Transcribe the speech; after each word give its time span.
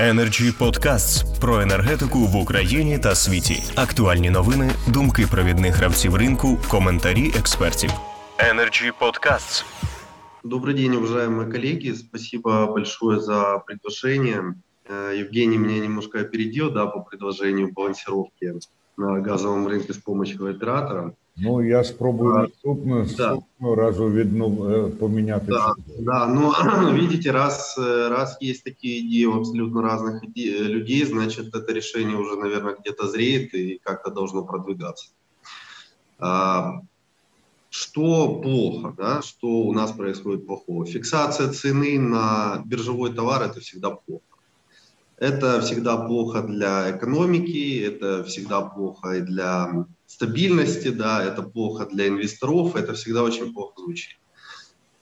Energy 0.00 0.58
Podcasts 0.58 1.40
про 1.40 1.60
енергетику 1.60 2.18
в 2.18 2.36
Україні 2.36 2.98
та 2.98 3.14
світі. 3.14 3.62
Актуальні 3.76 4.30
новини, 4.30 4.70
думки 4.88 5.26
провідних 5.30 5.76
гравців 5.76 6.14
ринку, 6.14 6.58
коментарі 6.68 7.32
експертів. 7.38 7.90
Energy 8.38 8.92
Podcasts. 9.00 9.64
Добрый 10.44 10.74
день, 10.74 10.94
уважаемые 10.94 11.50
коллеги. 11.50 11.94
Спасибо 11.94 12.66
большое 12.66 13.20
за 13.20 13.58
приглашение. 13.66 14.54
Э, 14.88 15.20
Евгений 15.20 15.58
меня 15.58 15.80
немножко 15.80 16.20
опередил 16.20 16.70
да, 16.70 16.86
по 16.86 17.00
предложению 17.00 17.72
балансировки 17.72 18.54
на 18.96 19.20
газовом 19.20 19.66
рынке 19.66 19.92
с 19.92 19.98
помощью 19.98 20.46
оператора. 20.46 21.14
Ну, 21.41 21.61
я 21.61 21.83
спробую 21.83 22.35
А, 22.35 22.41
наступного, 22.41 23.05
да. 23.17 23.75
разу 23.75 24.09
відну, 24.09 24.69
е, 24.71 24.89
поміняти. 24.89 25.45
Да, 25.47 25.73
да, 25.99 26.27
но 26.27 26.53
видите, 26.93 27.31
раз, 27.31 27.75
э, 27.79 28.09
раз 28.09 28.37
есть 28.41 28.63
такие 28.63 28.99
идеи 28.99 29.25
у 29.25 29.37
абсолютно 29.37 29.81
разных 29.81 30.23
э, 30.23 30.63
людей, 30.63 31.05
значит, 31.05 31.55
это 31.55 31.73
решение 31.73 32.17
уже, 32.17 32.35
наверное, 32.35 32.75
где-то 32.79 33.07
зреет 33.07 33.53
и 33.53 33.79
как-то 33.83 34.11
должно 34.11 34.43
продвигаться. 34.43 35.07
А, 36.19 36.81
Что 37.73 38.41
плохо, 38.41 38.93
да, 38.97 39.21
что 39.21 39.47
у 39.47 39.73
нас 39.73 39.91
происходит 39.91 40.45
плохого? 40.45 40.85
Фиксация 40.85 41.47
цены 41.53 41.99
на 41.99 42.61
биржевой 42.65 43.13
товар– 43.13 43.43
это 43.43 43.61
всегда 43.61 43.89
плохо. 43.91 44.30
Это 45.21 45.61
всегда 45.61 45.97
плохо 45.97 46.41
для 46.41 46.97
экономики, 46.97 47.79
это 47.79 48.23
всегда 48.23 48.61
плохо 48.61 49.17
и 49.17 49.21
для 49.21 49.85
стабильности, 50.07 50.87
да, 50.87 51.23
это 51.23 51.43
плохо 51.43 51.85
для 51.85 52.07
инвесторов, 52.07 52.75
это 52.75 52.95
всегда 52.95 53.21
очень 53.21 53.53
плохо 53.53 53.73
звучит. 53.77 54.17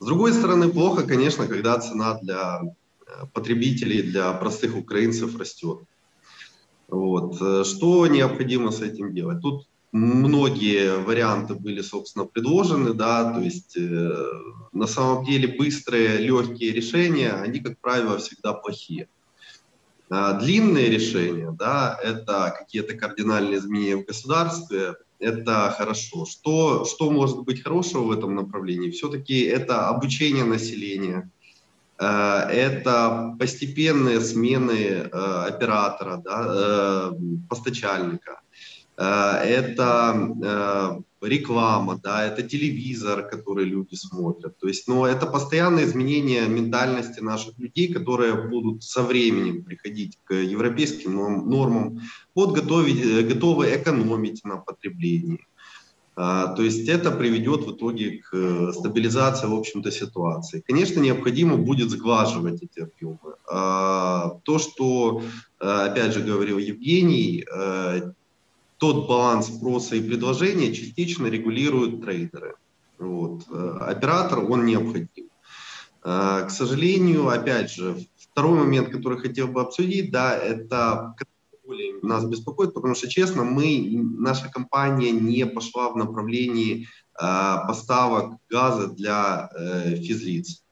С 0.00 0.06
другой 0.06 0.32
стороны, 0.32 0.70
плохо, 0.70 1.04
конечно, 1.04 1.46
когда 1.46 1.78
цена 1.78 2.18
для 2.20 2.62
э, 2.62 3.26
потребителей, 3.32 4.02
для 4.02 4.32
простых 4.32 4.76
украинцев 4.76 5.38
растет. 5.38 5.82
Вот. 6.88 7.40
Э, 7.40 7.62
Что 7.64 8.08
необходимо 8.08 8.72
с 8.72 8.80
этим 8.80 9.14
делать? 9.14 9.40
Тут 9.40 9.68
многие 9.92 10.98
варианты 10.98 11.54
были, 11.54 11.80
собственно, 11.80 12.24
предложены, 12.24 12.92
да, 12.92 13.34
то 13.34 13.40
есть 13.40 13.76
э, 13.76 14.26
на 14.72 14.88
самом 14.88 15.24
деле 15.24 15.56
быстрые, 15.56 16.18
легкие 16.18 16.72
решения, 16.72 17.30
они, 17.30 17.60
как 17.60 17.78
правило, 17.78 18.18
всегда 18.18 18.52
плохие. 18.52 19.06
А 20.10 20.32
Длинные 20.34 20.88
решения, 20.88 21.50
да, 21.52 21.98
это 22.02 22.54
какие-то 22.58 22.94
кардинальные 22.94 23.58
изменения 23.58 23.96
в 23.96 24.06
государстве, 24.06 24.96
это 25.18 25.74
хорошо. 25.76 26.24
Что, 26.24 26.84
что 26.84 27.10
может 27.10 27.42
быть 27.42 27.62
хорошего 27.62 28.04
в 28.04 28.12
этом 28.12 28.34
направлении? 28.34 28.90
Все-таки 28.90 29.40
это 29.42 29.88
обучение 29.88 30.44
населения, 30.44 31.30
э, 31.98 32.06
это 32.06 33.34
постепенные 33.38 34.20
смены 34.20 34.72
э, 34.72 35.08
оператора, 35.10 36.22
да, 36.24 36.46
э, 36.48 37.12
постачальника, 37.48 38.40
Э, 38.40 38.47
это 39.04 40.34
э, 40.42 41.26
реклама, 41.26 42.00
да, 42.02 42.24
это 42.26 42.42
телевизор, 42.42 43.28
который 43.28 43.64
люди 43.64 43.94
смотрят. 43.94 44.58
То 44.58 44.66
есть, 44.66 44.88
но 44.88 45.06
это 45.06 45.26
постоянное 45.26 45.84
изменение 45.84 46.48
ментальности 46.48 47.20
наших 47.20 47.58
людей, 47.58 47.92
которые 47.92 48.48
будут 48.48 48.82
со 48.82 49.02
временем 49.02 49.62
приходить 49.62 50.18
к 50.24 50.34
европейским 50.34 51.14
норм- 51.14 51.48
нормам, 51.48 52.00
вот 52.34 52.54
готовить, 52.54 53.04
э, 53.04 53.22
готовы 53.22 53.66
экономить 53.74 54.44
на 54.44 54.56
потреблении. 54.56 55.44
То 56.16 56.56
есть 56.58 56.88
это 56.88 57.12
приведет 57.12 57.64
в 57.64 57.76
итоге 57.76 58.18
к 58.18 58.34
э, 58.34 58.72
стабилизации, 58.72 59.46
в 59.46 59.54
общем-то, 59.54 59.92
ситуации. 59.92 60.64
Конечно, 60.66 60.98
необходимо 60.98 61.56
будет 61.56 61.90
сглаживать 61.90 62.60
эти 62.60 62.80
объемы. 62.80 63.36
То, 63.46 64.58
что, 64.58 65.22
э, 65.60 65.64
опять 65.64 66.14
же, 66.14 66.20
говорил 66.22 66.58
Евгений, 66.58 67.44
э, 67.46 68.12
тот 68.78 69.08
баланс 69.08 69.48
спроса 69.48 69.96
и 69.96 70.08
предложения 70.08 70.72
частично 70.72 71.26
регулируют 71.26 72.00
трейдеры. 72.00 72.54
Вот. 72.98 73.42
Э, 73.50 73.78
Оператор, 73.80 74.38
он 74.40 74.64
необходим. 74.66 75.28
Э, 76.04 76.44
К 76.46 76.50
сожалению, 76.50 77.28
опять 77.28 77.72
же, 77.72 77.98
второй 78.16 78.58
момент, 78.58 78.90
который 78.90 79.18
хотел 79.18 79.48
бы 79.48 79.60
обсудить, 79.60 80.10
да, 80.10 80.36
это 80.36 81.14
нас 82.02 82.24
беспокоит, 82.24 82.72
потому 82.72 82.94
что, 82.94 83.08
честно, 83.08 83.44
мы, 83.44 83.90
наша 84.18 84.48
компания 84.48 85.10
не 85.10 85.44
пошла 85.44 85.90
в 85.90 85.96
направлении 85.96 86.84
э, 86.84 86.86
поставок 87.66 88.38
газа 88.48 88.88
для 88.88 89.50
физлиц. 89.96 90.62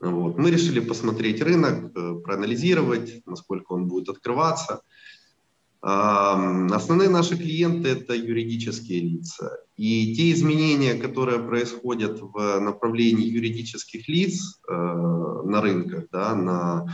Вот. 0.00 0.36
Мы 0.36 0.50
решили 0.50 0.80
посмотреть 0.80 1.40
рынок, 1.40 1.92
проанализировать, 2.22 3.22
насколько 3.26 3.72
он 3.72 3.88
будет 3.88 4.10
открываться. 4.10 4.82
Основные 5.86 7.10
наши 7.10 7.36
клиенты– 7.36 7.88
это 7.90 8.14
юридические 8.14 9.00
лица. 9.00 9.58
И 9.76 10.14
те 10.14 10.32
изменения, 10.32 10.94
которые 10.94 11.40
происходят 11.40 12.20
в 12.22 12.58
направлении 12.58 13.26
юридических 13.26 14.08
лиц 14.08 14.60
э, 14.66 14.72
на 14.72 15.60
рынках, 15.60 16.04
да, 16.10 16.34
на, 16.34 16.86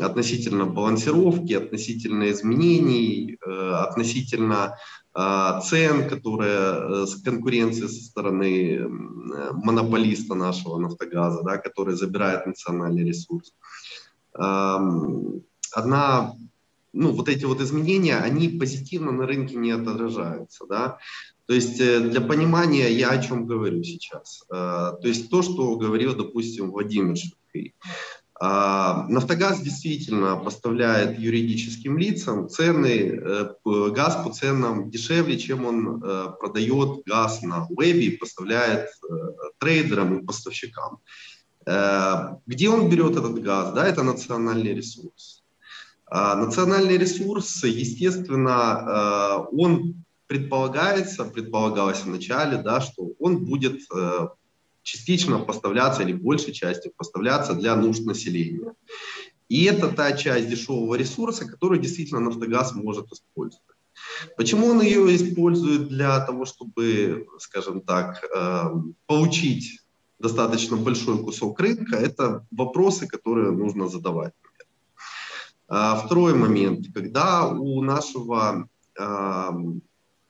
относительно 0.00 0.66
балансировки, 0.66 1.52
относительно 1.52 2.30
изменений, 2.30 3.38
э, 3.40 3.70
относительно 3.72 4.76
э, 5.14 5.60
цен, 5.64 6.08
которые 6.08 7.04
э, 7.04 7.06
с 7.06 7.22
конкуренции 7.22 7.86
со 7.86 8.04
стороны 8.04 8.86
монополиста 9.52 10.34
нашего 10.34 10.78
«Нафтогаза», 10.78 11.42
да, 11.42 11.58
который 11.58 11.94
забирает 11.94 12.46
национальный 12.46 13.04
ресурс. 13.04 13.54
Одна 15.72 16.34
ну, 16.92 17.12
вот 17.12 17.28
эти 17.28 17.44
вот 17.44 17.60
изменения, 17.60 18.16
они 18.16 18.48
позитивно 18.48 19.12
на 19.12 19.26
рынке 19.26 19.56
не 19.56 19.70
отражаются, 19.70 20.66
да. 20.66 20.98
То 21.48 21.54
есть 21.54 21.80
э, 21.80 22.00
для 22.00 22.20
понимания 22.20 22.90
я 22.92 23.10
о 23.10 23.22
чем 23.22 23.46
говорю 23.46 23.82
сейчас. 23.82 24.44
Э, 24.50 24.92
То 25.00 25.08
есть 25.08 25.30
то, 25.30 25.40
что 25.40 25.76
говорил, 25.76 26.14
допустим, 26.14 26.70
Владимир 26.70 27.16
Шевкий. 27.16 27.74
А, 28.40 29.06
Нафтогаз 29.08 29.60
действительно 29.62 30.36
поставляет 30.36 31.18
юридическим 31.18 31.98
лицам 31.98 32.48
цены, 32.48 33.18
э, 33.18 33.48
газ 33.64 34.22
по 34.22 34.30
ценам 34.30 34.90
дешевле, 34.90 35.38
чем 35.38 35.64
он 35.64 36.00
продает 36.38 37.02
газ 37.04 37.42
на 37.42 37.66
вебе 37.70 38.06
и 38.06 38.16
поставляет 38.16 38.90
трейдерам 39.58 40.18
и 40.18 40.24
поставщикам. 40.24 40.98
Где 42.46 42.68
он 42.70 42.88
берет 42.88 43.16
этот 43.16 43.42
газ? 43.42 43.74
Да, 43.74 43.86
это 43.86 44.02
национальный 44.04 44.72
ресурс. 44.72 45.37
А 46.10 46.34
Национальный 46.36 46.96
ресурс, 46.96 47.62
естественно, 47.64 49.46
э, 49.50 49.56
он 49.56 50.04
предполагается, 50.26 51.24
предполагалось 51.24 52.00
в 52.00 52.08
начале, 52.08 52.58
да, 52.58 52.80
что 52.80 53.10
он 53.18 53.44
будет 53.44 53.80
э, 53.94 54.28
частично 54.82 55.38
поставляться 55.38 56.02
или 56.02 56.12
большей 56.12 56.52
частью 56.52 56.92
поставляться 56.96 57.54
для 57.54 57.76
нужд 57.76 58.04
населения. 58.04 58.72
И 59.48 59.64
это 59.64 59.88
та 59.88 60.12
часть 60.12 60.48
дешевого 60.48 60.94
ресурса, 60.94 61.46
которую 61.46 61.80
действительно 61.80 62.20
Нафтогаз 62.20 62.74
может 62.74 63.12
использовать. 63.12 63.64
Почему 64.36 64.68
он 64.68 64.80
ее 64.80 65.14
использует 65.14 65.88
для 65.88 66.20
того, 66.20 66.44
чтобы, 66.44 67.26
скажем 67.38 67.80
так, 67.80 68.22
э, 68.24 68.64
получить 69.06 69.80
достаточно 70.18 70.76
большой 70.76 71.22
кусок 71.22 71.60
рынка, 71.60 71.96
это 71.96 72.46
вопросы, 72.50 73.06
которые 73.06 73.50
нужно 73.50 73.88
задавать. 73.88 74.32
А, 75.68 75.96
Второй 75.96 76.34
момент, 76.34 76.86
когда 76.94 77.46
у 77.46 77.82
нашего 77.82 78.68
а, 78.98 79.54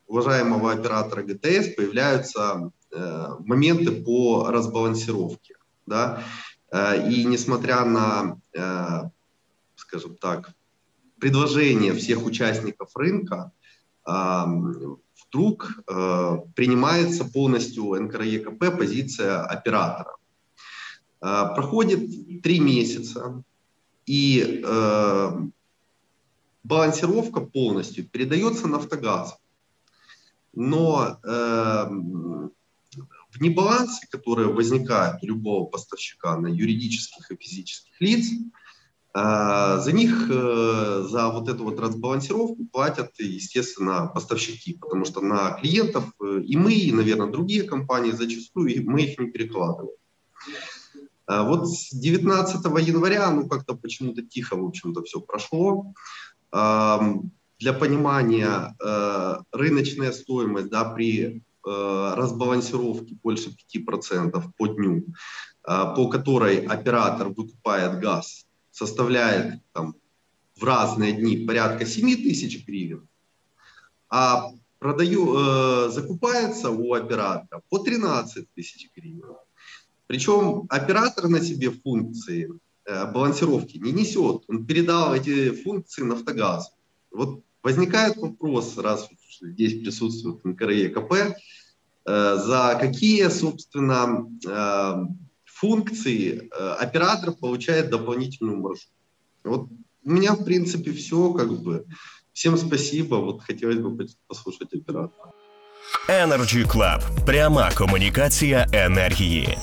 уважаемого 0.06 0.72
оператора 0.72 1.22
ГТС 1.22 1.74
появляются 1.76 2.70
э, 2.90 3.26
моменты 3.40 3.92
по 3.92 4.48
разбалансировке, 4.50 5.56
да, 5.84 6.24
Э, 6.70 7.08
и 7.10 7.24
несмотря 7.24 7.84
на, 7.84 8.38
э, 8.52 9.08
скажем 9.76 10.16
так, 10.16 10.52
предложение 11.18 11.94
всех 11.94 12.24
участников 12.24 12.90
рынка, 12.94 13.52
а, 14.04 14.46
вдруг 15.26 15.82
принимается 16.54 17.26
полностью 17.26 18.00
НКРЕКП 18.02 18.78
позиция 18.78 19.42
оператора. 19.42 20.16
Проходит 21.18 22.40
три 22.42 22.60
месяца, 22.60 23.42
и 24.08 24.62
э, 24.64 25.30
балансировка 26.64 27.40
полностью 27.40 28.08
передается 28.08 28.66
Нафтогазу. 28.66 29.34
Но 30.54 31.18
э, 31.22 31.86
в 33.30 33.40
небалансе, 33.40 34.06
которые 34.10 34.48
возникают 34.48 35.22
у 35.22 35.26
любого 35.26 35.66
поставщика 35.66 36.38
на 36.38 36.46
юридических 36.46 37.30
и 37.30 37.36
физических 37.36 38.00
лиц, 38.00 38.30
э, 39.14 39.78
за 39.78 39.92
них, 39.92 40.30
э, 40.30 41.06
за 41.06 41.28
вот 41.28 41.50
эту 41.50 41.64
вот 41.64 41.78
разбалансировку 41.78 42.64
платят, 42.72 43.12
естественно, 43.18 44.06
поставщики, 44.06 44.72
потому 44.72 45.04
что 45.04 45.20
на 45.20 45.50
клиентов 45.50 46.10
э, 46.22 46.40
и 46.46 46.56
мы, 46.56 46.72
и, 46.72 46.92
наверное, 46.92 47.30
другие 47.30 47.64
компании 47.64 48.12
зачастую 48.12 48.90
мы 48.90 49.02
их 49.02 49.18
не 49.18 49.30
перекладываем. 49.30 49.98
А 51.28 51.42
вот 51.42 51.68
с 51.68 51.90
19 51.92 52.64
января, 52.80 53.30
ну, 53.30 53.46
как-то 53.48 53.74
почему-то 53.74 54.22
тихо, 54.22 54.56
в 54.56 54.64
общем-то, 54.64 55.02
все 55.02 55.20
прошло. 55.20 55.92
Для 56.50 57.72
понимания, 57.72 58.76
э, 58.82 59.36
рыночная 59.52 60.12
стоимость 60.12 60.68
да, 60.70 60.84
при 60.84 61.42
э, 61.66 62.14
разбалансировке 62.16 63.16
больше 63.22 63.50
5% 63.74 64.42
по 64.56 64.66
дню, 64.68 65.04
э, 65.68 65.94
по 65.96 66.08
которой 66.08 66.64
оператор 66.64 67.28
выкупает 67.28 67.98
газ, 67.98 68.46
составляет 68.70 69.60
там, 69.72 69.96
в 70.56 70.64
разные 70.64 71.12
дни 71.12 71.44
порядка 71.46 71.84
7 71.84 72.16
тысяч 72.22 72.64
гривен, 72.64 73.08
а 74.08 74.52
продаю, 74.78 75.90
закупается 75.90 76.70
у 76.70 76.94
оператора 76.94 77.62
по 77.68 77.78
13 77.78 78.46
тысяч 78.54 78.88
гривен. 78.96 79.17
Причем 80.07 80.65
оператор 80.69 81.27
на 81.27 81.41
себе 81.41 81.71
функции 81.71 82.49
э, 82.85 83.11
балансировки 83.11 83.77
не 83.77 83.91
несет. 83.91 84.43
Он 84.47 84.65
передал 84.65 85.15
эти 85.15 85.51
функции 85.51 86.03
Нафтогазу. 86.03 86.69
Вот 87.11 87.43
возникает 87.63 88.17
вопрос, 88.17 88.77
раз 88.77 89.09
здесь 89.41 89.81
присутствует 89.81 90.43
НКРЕ 90.43 90.89
КП, 90.89 91.13
э, 91.13 91.33
за 92.05 92.77
какие, 92.79 93.27
собственно, 93.29 94.27
э, 94.45 94.93
функции 95.45 96.49
оператор 96.79 97.31
получает 97.31 97.89
дополнительную 97.89 98.57
маржу. 98.57 98.87
Вот 99.43 99.69
у 100.03 100.09
меня, 100.09 100.33
в 100.33 100.43
принципе, 100.43 100.91
все, 100.91 101.33
как 101.33 101.51
бы. 101.61 101.85
Всем 102.33 102.57
спасибо. 102.57 103.15
Вот 103.15 103.41
хотелось 103.41 103.77
бы 103.77 104.07
послушать 104.27 104.73
оператора. 104.73 105.31
Energy 106.09 106.65
Club. 106.65 107.25
Пряма 107.25 107.71
комунікація 107.75 108.67
енергії. 108.73 109.57